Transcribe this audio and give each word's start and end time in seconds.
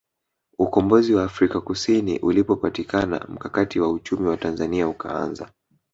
Ukombozi 0.59 1.13
wa 1.13 1.23
Afrika 1.23 1.61
Kusini 1.61 2.19
ulipopatikana 2.19 3.25
mkakati 3.29 3.79
wa 3.79 3.91
uchumi 3.91 4.27
wa 4.29 4.37
Tanzania 4.37 4.87
ukaanza 4.87 5.51